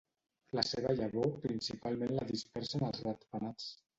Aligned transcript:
La 0.59 0.63
seva 0.67 0.93
llavor 0.99 1.27
principalment 1.43 2.13
la 2.15 2.25
dispersen 2.31 2.87
els 2.91 3.03
ratpenats. 3.11 3.71